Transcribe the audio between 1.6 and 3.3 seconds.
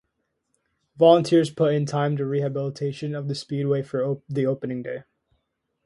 in time to rehabilitation of